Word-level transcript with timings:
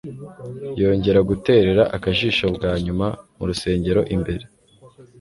Yongera 0.81 1.19
guterera 1.29 1.83
akajisho 1.95 2.45
bwa 2.55 2.71
nyuma 2.85 3.07
mu 3.35 3.43
rusengero 3.49 4.01
imbere, 4.15 4.43